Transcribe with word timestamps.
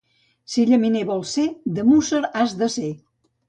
Si 0.53 0.65
llaminer 0.69 1.03
vols 1.11 1.35
ser, 1.39 1.47
de 1.77 1.87
Músser 1.93 2.25
has 2.43 2.59
de 2.65 2.75
ser. 2.81 2.95